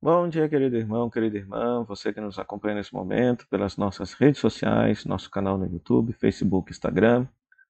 [0.00, 4.40] Bom dia, querido irmão, querida irmã, você que nos acompanha nesse momento pelas nossas redes
[4.40, 7.26] sociais, nosso canal no YouTube, Facebook, Instagram,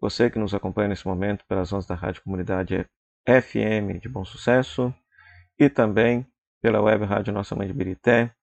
[0.00, 2.84] você que nos acompanha nesse momento pelas ondas da Rádio Comunidade
[3.24, 4.92] FM de Bom Sucesso
[5.56, 6.26] e também
[6.60, 8.34] pela web Rádio Nossa Mãe de Birité.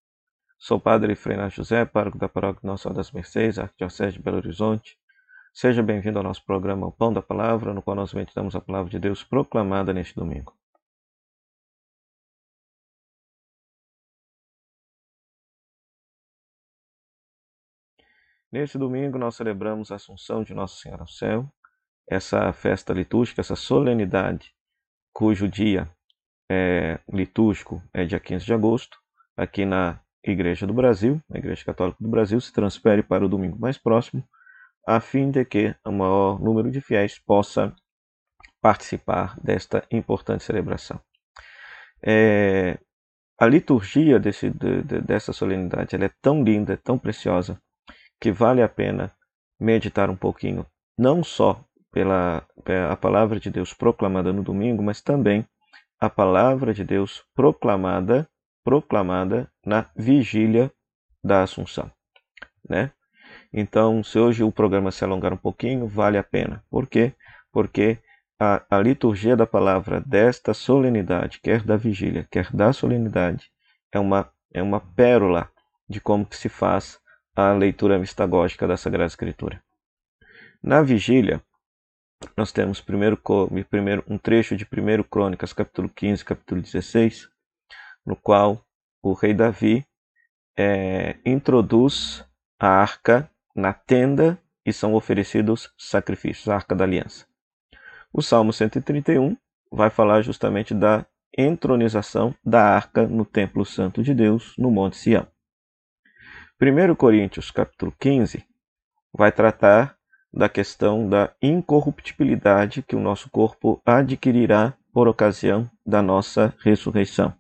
[0.58, 4.98] Sou Padre Freinar José, pároco da Paróquia Nossa Senhora das Mercês, Arquidiocese de Belo Horizonte.
[5.54, 8.90] Seja bem-vindo ao nosso programa O Pão da Palavra, no qual nós meditamos a Palavra
[8.90, 10.54] de Deus proclamada neste domingo.
[18.56, 21.46] Neste domingo nós celebramos a Assunção de Nossa Senhora ao Céu,
[22.10, 24.54] essa festa litúrgica, essa solenidade,
[25.12, 25.92] cujo dia
[26.50, 28.98] é, litúrgico é dia 15 de agosto,
[29.36, 33.60] aqui na Igreja do Brasil, a Igreja Católica do Brasil, se transfere para o domingo
[33.60, 34.26] mais próximo,
[34.88, 37.76] a fim de que o maior número de fiéis possa
[38.62, 40.98] participar desta importante celebração.
[42.02, 42.80] É,
[43.38, 47.62] a liturgia desse, de, de, dessa solenidade é tão linda, é tão preciosa,
[48.20, 49.12] que vale a pena
[49.60, 50.66] meditar um pouquinho,
[50.98, 52.46] não só pela,
[52.90, 55.48] a palavra de Deus proclamada no domingo, mas também
[56.00, 58.28] a palavra de Deus proclamada
[58.64, 60.72] proclamada na vigília
[61.24, 61.90] da Assunção,
[62.68, 62.92] né?
[63.54, 66.64] Então, se hoje o programa se alongar um pouquinho, vale a pena.
[66.70, 67.14] Por quê?
[67.52, 68.00] Porque
[68.40, 73.50] a, a liturgia da palavra desta solenidade, quer da vigília, quer da solenidade,
[73.92, 75.50] é uma, é uma pérola
[75.88, 77.00] de como que se faz
[77.36, 79.62] a leitura mistagógica da Sagrada Escritura.
[80.64, 81.44] Na vigília,
[82.38, 83.22] nós temos primeiro,
[83.70, 87.28] primeiro um trecho de 1 Crônicas, capítulo 15, capítulo 16,
[88.06, 88.66] no qual
[89.04, 89.86] o rei Davi
[90.58, 92.26] é, introduz
[92.58, 97.28] a arca na tenda e são oferecidos sacrifícios, a arca da aliança.
[98.14, 99.36] O Salmo 131
[99.70, 101.06] vai falar justamente da
[101.38, 105.28] entronização da arca no templo santo de Deus, no Monte Sião.
[106.58, 108.42] 1 Coríntios capítulo 15
[109.14, 109.98] vai tratar
[110.34, 117.34] da questão da incorruptibilidade que o nosso corpo adquirirá por ocasião da nossa ressurreição.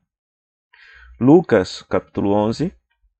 [1.17, 2.75] Lucas capítulo 11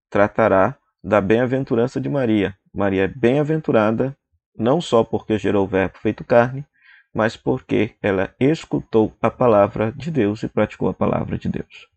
[0.09, 2.57] tratará da bem-aventurança de Maria.
[2.73, 4.17] Maria é bem-aventurada
[4.53, 6.67] não só porque gerou o verbo feito carne,
[7.13, 11.87] mas porque ela escutou a palavra de Deus e praticou a palavra de Deus.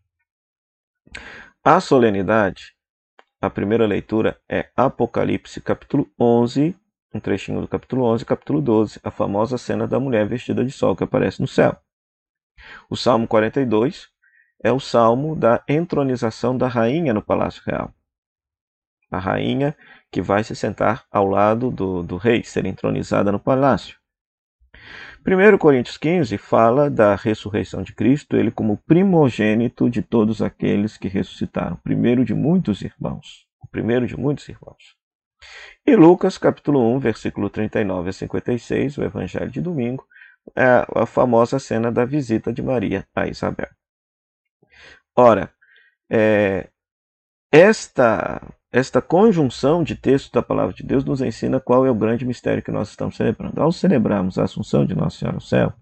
[1.61, 2.78] A solenidade
[3.41, 6.75] a primeira leitura é Apocalipse, capítulo 11,
[7.13, 10.95] um trechinho do capítulo 11, capítulo 12, a famosa cena da mulher vestida de sol
[10.95, 11.77] que aparece no céu.
[12.89, 14.09] O Salmo 42
[14.61, 17.93] é o salmo da entronização da rainha no palácio real.
[19.09, 19.75] A rainha
[20.11, 23.98] que vai se sentar ao lado do, do rei, ser entronizada no palácio.
[25.25, 31.07] 1 Coríntios 15 fala da ressurreição de Cristo, ele como primogênito de todos aqueles que
[31.07, 34.95] ressuscitaram, primeiro de muitos irmãos, o primeiro de muitos irmãos.
[35.85, 40.05] E Lucas, capítulo 1, versículo 39 a 56, o evangelho de domingo,
[40.55, 43.69] é a famosa cena da visita de Maria a Isabel.
[45.15, 45.53] Ora,
[46.09, 46.69] é,
[47.51, 48.41] esta
[48.71, 52.61] esta conjunção de textos da palavra de Deus nos ensina qual é o grande mistério
[52.61, 53.59] que nós estamos celebrando.
[53.59, 55.73] Ao celebrarmos a Assunção de Nossa Senhora ao céu,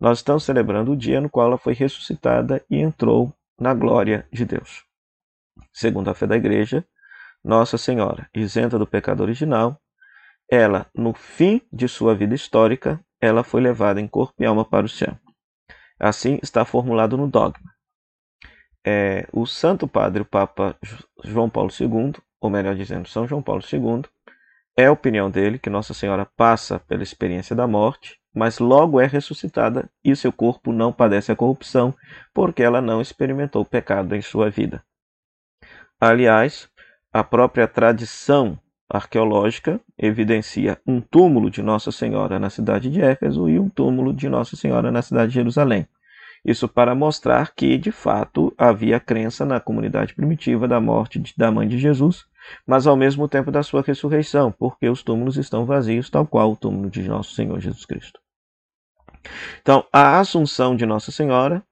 [0.00, 4.44] nós estamos celebrando o dia no qual ela foi ressuscitada e entrou na glória de
[4.44, 4.84] Deus.
[5.72, 6.84] Segundo a fé da Igreja,
[7.42, 9.80] Nossa Senhora, isenta do pecado original,
[10.50, 14.84] ela, no fim de sua vida histórica, ela foi levada em corpo e alma para
[14.84, 15.16] o céu.
[16.00, 17.73] Assim está formulado no dogma
[18.84, 20.76] é, o Santo Padre, o Papa
[21.24, 24.02] João Paulo II, ou melhor dizendo, São João Paulo II,
[24.76, 29.06] é a opinião dele que Nossa Senhora passa pela experiência da morte, mas logo é
[29.06, 31.94] ressuscitada e seu corpo não padece a corrupção,
[32.34, 34.82] porque ela não experimentou pecado em sua vida.
[36.00, 36.68] Aliás,
[37.12, 38.58] a própria tradição
[38.90, 44.28] arqueológica evidencia um túmulo de Nossa Senhora na cidade de Éfeso e um túmulo de
[44.28, 45.86] Nossa Senhora na cidade de Jerusalém.
[46.44, 51.66] Isso para mostrar que, de fato, havia crença na comunidade primitiva da morte da mãe
[51.66, 52.26] de Jesus,
[52.66, 56.56] mas ao mesmo tempo da sua ressurreição, porque os túmulos estão vazios, tal qual o
[56.56, 58.20] túmulo de nosso Senhor Jesus Cristo.
[59.62, 61.62] Então, a Assunção de Nossa Senhora,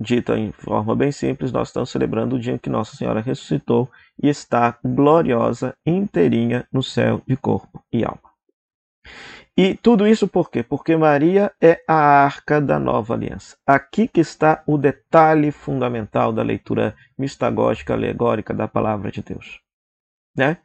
[0.00, 3.90] dita em forma bem simples, nós estamos celebrando o dia em que Nossa Senhora ressuscitou
[4.22, 8.30] e está gloriosa, inteirinha no céu de corpo e alma.
[9.62, 10.62] E tudo isso por quê?
[10.62, 13.58] Porque Maria é a arca da nova aliança.
[13.66, 19.60] Aqui que está o detalhe fundamental da leitura mistagógica alegórica da palavra de Deus.
[20.34, 20.56] Né?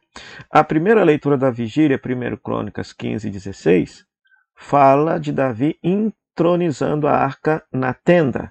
[0.50, 4.06] A primeira leitura da vigília, 1 Crônicas 15 16,
[4.54, 8.50] fala de Davi entronizando a arca na tenda.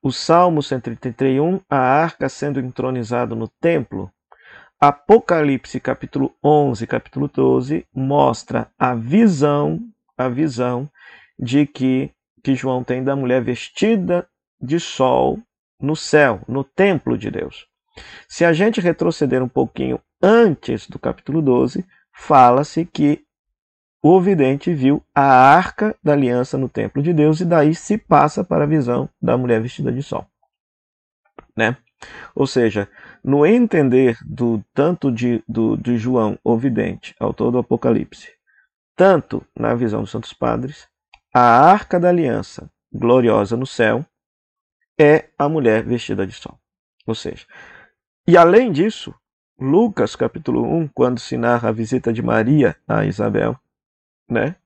[0.00, 4.12] o Salmo 131, a arca sendo entronizado no templo.
[4.82, 9.78] Apocalipse capítulo 11, capítulo 12 mostra a visão,
[10.16, 10.90] a visão
[11.38, 12.10] de que
[12.42, 14.26] que João tem da mulher vestida
[14.58, 15.38] de sol
[15.78, 17.66] no céu, no templo de Deus.
[18.26, 21.84] Se a gente retroceder um pouquinho antes do capítulo 12,
[22.14, 23.22] fala-se que
[24.02, 28.42] o vidente viu a arca da aliança no templo de Deus e daí se passa
[28.42, 30.26] para a visão da mulher vestida de sol.
[31.54, 31.76] Né?
[32.34, 32.88] Ou seja,
[33.22, 38.30] no entender do tanto de, do, de João, o vidente, autor do Apocalipse,
[38.96, 40.88] tanto na visão dos santos padres,
[41.32, 44.04] a arca da aliança gloriosa no céu
[44.98, 46.58] é a mulher vestida de sol.
[47.06, 47.46] Ou seja,
[48.26, 49.14] e além disso,
[49.58, 53.58] Lucas capítulo 1, quando se narra a visita de Maria a Isabel,
[54.28, 54.56] né?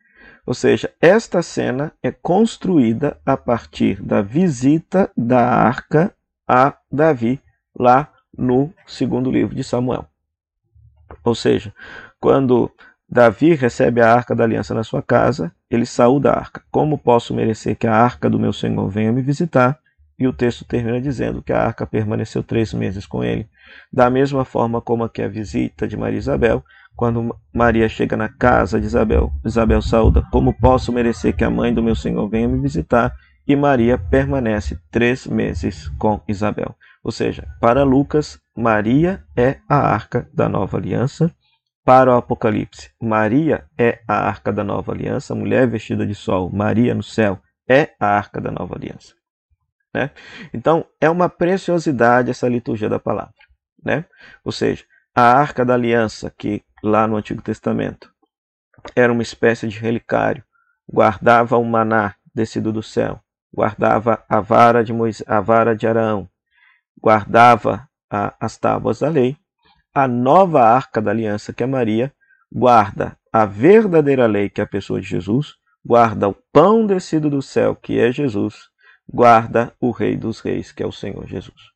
[0.46, 6.14] Ou seja, esta cena é construída a partir da visita da arca
[6.46, 7.40] a Davi
[7.78, 10.06] lá no segundo livro de Samuel.
[11.22, 11.72] Ou seja,
[12.20, 12.70] quando
[13.08, 16.62] Davi recebe a arca da aliança na sua casa, ele saúda a arca.
[16.70, 19.78] Como posso merecer que a arca do meu Senhor venha me visitar?
[20.18, 23.48] E o texto termina dizendo que a arca permaneceu três meses com ele.
[23.92, 26.64] Da mesma forma como aqui a visita de Maria Isabel,
[26.96, 31.74] quando Maria chega na casa de Isabel, Isabel saúda: Como posso merecer que a mãe
[31.74, 33.12] do meu Senhor venha me visitar?
[33.46, 36.74] E Maria permanece três meses com Isabel.
[37.02, 41.30] Ou seja, para Lucas, Maria é a arca da nova aliança.
[41.84, 46.94] Para o Apocalipse, Maria é a arca da nova aliança, mulher vestida de sol, Maria
[46.94, 47.38] no céu
[47.68, 49.14] é a arca da nova aliança.
[49.92, 50.10] Né?
[50.52, 53.34] Então, é uma preciosidade essa liturgia da palavra.
[53.84, 54.04] Né?
[54.44, 58.10] Ou seja, a arca da aliança, que lá no Antigo Testamento
[58.96, 60.42] era uma espécie de relicário,
[60.90, 63.20] guardava o maná descido do céu,
[63.54, 66.28] guardava a vara de, Moisés, a vara de Arão,
[67.00, 69.36] guardava a, as tábuas da lei.
[69.94, 72.12] A nova arca da aliança, que é Maria,
[72.50, 75.54] guarda a verdadeira lei, que é a pessoa de Jesus,
[75.84, 78.68] guarda o pão descido do céu, que é Jesus,
[79.08, 81.72] guarda o Rei dos Reis, que é o Senhor Jesus.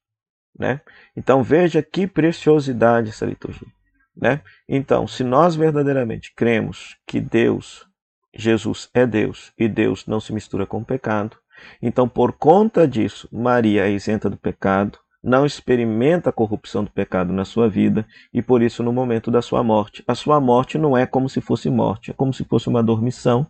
[0.59, 0.81] Né?
[1.17, 3.69] Então veja que preciosidade essa liturgia.
[4.17, 4.41] Né?
[4.69, 7.87] Então, se nós verdadeiramente cremos que Deus,
[8.35, 11.37] Jesus é Deus e Deus não se mistura com o pecado,
[11.81, 17.33] então por conta disso, Maria é isenta do pecado, não experimenta a corrupção do pecado
[17.33, 20.97] na sua vida e por isso no momento da sua morte, a sua morte não
[20.97, 23.47] é como se fosse morte, é como se fosse uma dormição,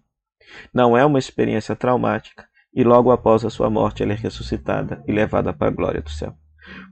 [0.73, 5.13] não é uma experiência traumática, e logo após a sua morte ela é ressuscitada e
[5.13, 6.35] levada para a glória do céu.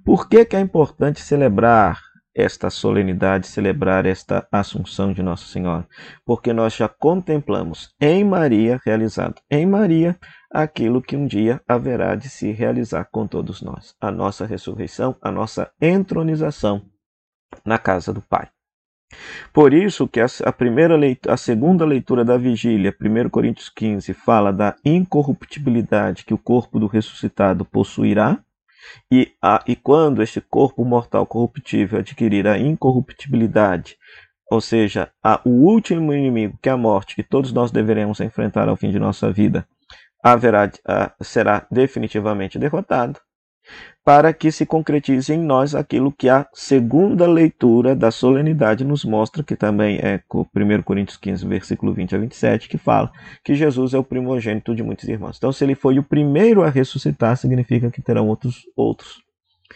[0.05, 2.01] Por que, que é importante celebrar
[2.37, 5.89] esta solenidade, celebrar esta Assunção de Nossa Senhora?
[6.25, 10.19] Porque nós já contemplamos em Maria, realizado em Maria,
[10.51, 15.31] aquilo que um dia haverá de se realizar com todos nós: a nossa ressurreição, a
[15.31, 16.83] nossa entronização
[17.65, 18.49] na casa do Pai.
[19.53, 24.53] Por isso que a, primeira leitura, a segunda leitura da vigília, 1 Coríntios 15, fala
[24.53, 28.39] da incorruptibilidade que o corpo do ressuscitado possuirá,
[29.11, 33.97] e, a, e quando este corpo mortal corruptível adquirir a incorruptibilidade,
[34.51, 38.69] ou seja, a, o último inimigo, que é a morte, que todos nós deveremos enfrentar
[38.69, 39.67] ao fim de nossa vida,
[40.23, 43.21] haverá, a, será definitivamente derrotado,
[44.07, 49.43] para que se concretize em nós aquilo que a segunda leitura da solenidade nos mostra,
[49.43, 53.11] que também é 1 Coríntios 15, versículo 20 a 27, que fala
[53.43, 55.37] que Jesus é o primogênito de muitos irmãos.
[55.37, 59.25] Então, se ele foi o primeiro a ressuscitar, significa que terão outros outros.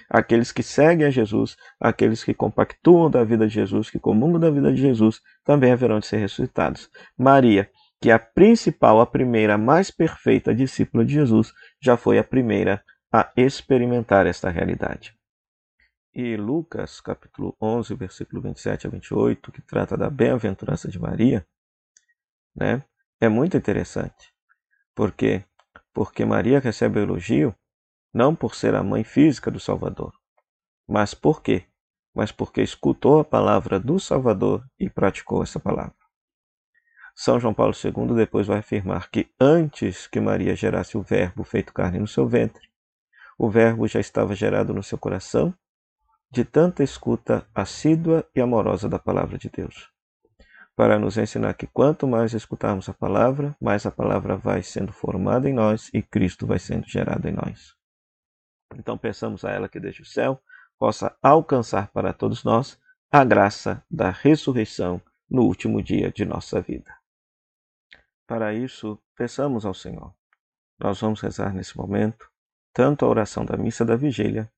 [0.09, 4.49] Aqueles que seguem a Jesus, aqueles que compactuam da vida de Jesus, que comungam da
[4.49, 6.89] vida de Jesus, também haverão de ser ressuscitados.
[7.19, 7.69] Maria,
[8.01, 12.23] que é a principal, a primeira, a mais perfeita discípula de Jesus, já foi a
[12.23, 12.81] primeira
[13.13, 15.19] a experimentar esta realidade.
[16.15, 21.47] E Lucas, capítulo 11, versículo 27 a 28, que trata da bem-aventurança de Maria,
[22.55, 22.85] né,
[23.21, 24.33] é muito interessante.
[24.95, 25.45] Por quê?
[25.93, 27.55] Porque Maria recebe o elogio
[28.13, 30.13] não por ser a mãe física do Salvador,
[30.89, 31.67] mas por quê?
[32.15, 35.95] Mas porque escutou a palavra do Salvador e praticou essa palavra.
[37.15, 41.73] São João Paulo II depois vai afirmar que antes que Maria gerasse o Verbo feito
[41.73, 42.70] carne no seu ventre,
[43.43, 45.55] o Verbo já estava gerado no seu coração,
[46.31, 49.91] de tanta escuta assídua e amorosa da palavra de Deus,
[50.77, 55.49] para nos ensinar que quanto mais escutarmos a palavra, mais a palavra vai sendo formada
[55.49, 57.75] em nós e Cristo vai sendo gerado em nós.
[58.77, 60.39] Então peçamos a ela que desde o céu
[60.79, 62.79] possa alcançar para todos nós
[63.11, 66.95] a graça da ressurreição no último dia de nossa vida.
[68.27, 70.15] Para isso, peçamos ao Senhor.
[70.79, 72.30] Nós vamos rezar nesse momento
[72.73, 74.51] tanto a oração da missa da vigília,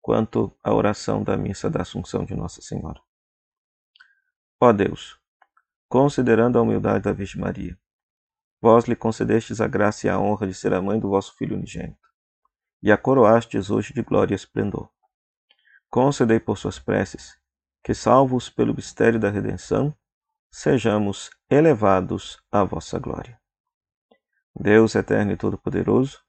[0.00, 3.00] quanto a oração da missa da Assunção de Nossa Senhora.
[4.60, 5.18] Ó Deus,
[5.88, 7.78] considerando a humildade da Virgem Maria,
[8.60, 11.56] vós lhe concedestes a graça e a honra de ser a mãe do vosso Filho
[11.56, 12.08] unigênito,
[12.82, 14.90] e a coroastes hoje de glória e esplendor.
[15.88, 17.38] Concedei por suas preces
[17.82, 19.96] que, salvos pelo mistério da redenção,
[20.50, 23.40] sejamos elevados à vossa glória.
[24.54, 26.22] Deus eterno e todo-poderoso,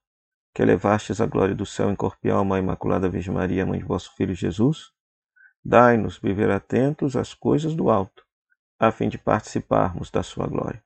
[0.53, 3.85] que elevastes a glória do céu em corpo e alma Imaculada Virgem Maria, mãe de
[3.85, 4.91] vosso Filho Jesus,
[5.63, 8.23] dai-nos viver atentos às coisas do alto,
[8.79, 10.83] a fim de participarmos da sua glória.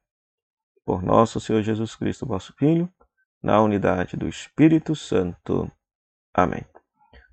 [0.85, 2.91] Por nosso Senhor Jesus Cristo, vosso Filho,
[3.41, 5.71] na unidade do Espírito Santo.
[6.33, 6.63] Amém.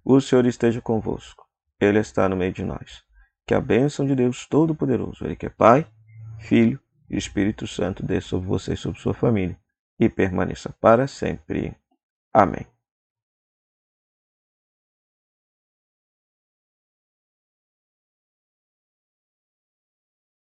[0.05, 1.47] O Senhor esteja convosco.
[1.79, 3.03] Ele está no meio de nós.
[3.47, 5.87] Que a bênção de Deus Todo-Poderoso, Ele que é Pai,
[6.39, 9.59] Filho e Espírito Santo, dê sobre você e sobre sua família
[9.99, 11.77] e permaneça para sempre.
[12.33, 12.67] Amém.